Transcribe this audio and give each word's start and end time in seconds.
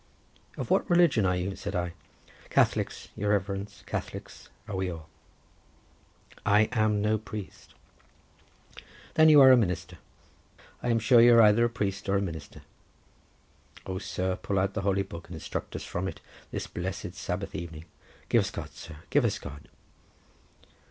"Of 0.57 0.71
what 0.71 0.89
religion 0.89 1.27
are 1.27 1.35
you?" 1.37 1.55
said 1.55 1.75
I. 1.75 1.93
"Catholics, 2.49 3.09
your 3.15 3.29
Reverence, 3.33 3.83
Catholics 3.85 4.49
are 4.67 4.75
we 4.75 4.89
all." 4.89 5.07
"I 6.43 6.69
am 6.71 7.03
no 7.03 7.19
priest." 7.19 7.75
"Then 9.13 9.29
you 9.29 9.39
are 9.41 9.51
a 9.51 9.55
minister; 9.55 9.99
I 10.81 10.89
am 10.89 10.97
sure 10.97 11.21
you 11.21 11.35
are 11.35 11.41
either 11.43 11.65
a 11.65 11.69
priest 11.69 12.09
or 12.09 12.17
a 12.17 12.19
minister. 12.19 12.63
O 13.85 13.99
sir, 13.99 14.37
pull 14.37 14.57
out 14.57 14.73
the 14.73 14.81
Holy 14.81 15.03
Book, 15.03 15.27
and 15.27 15.35
instruct 15.35 15.75
us 15.75 15.83
from 15.83 16.07
it 16.07 16.19
this 16.49 16.65
blessed 16.65 17.13
Sabbath 17.13 17.53
evening. 17.53 17.85
Give 18.27 18.39
us 18.39 18.49
God, 18.49 18.71
sir, 18.71 18.95
give 19.11 19.23
us 19.23 19.37
God!" 19.37 19.67